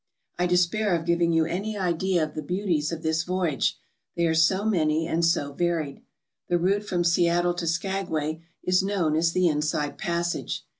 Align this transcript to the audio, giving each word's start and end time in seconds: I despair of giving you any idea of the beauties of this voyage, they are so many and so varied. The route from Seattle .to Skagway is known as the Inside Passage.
I 0.39 0.47
despair 0.47 0.95
of 0.95 1.05
giving 1.05 1.31
you 1.31 1.45
any 1.45 1.77
idea 1.77 2.23
of 2.23 2.33
the 2.33 2.41
beauties 2.41 2.91
of 2.91 3.03
this 3.03 3.21
voyage, 3.21 3.77
they 4.15 4.25
are 4.25 4.33
so 4.33 4.65
many 4.65 5.05
and 5.05 5.23
so 5.23 5.53
varied. 5.53 6.01
The 6.47 6.57
route 6.57 6.83
from 6.85 7.03
Seattle 7.03 7.53
.to 7.53 7.67
Skagway 7.67 8.41
is 8.63 8.81
known 8.81 9.15
as 9.15 9.33
the 9.33 9.47
Inside 9.47 9.99
Passage. 9.99 10.65